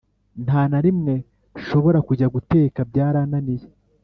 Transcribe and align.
Nta 0.45 0.61
narimwe 0.71 1.15
shobora 1.65 1.99
kujya 2.07 2.27
guteka 2.35 2.79
byarananiye 2.89 3.67